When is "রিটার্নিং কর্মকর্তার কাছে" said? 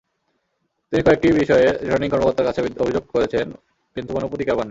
1.83-2.59